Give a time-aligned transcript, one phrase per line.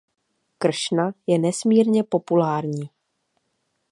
[0.57, 2.89] Kršna je nesmírně populární.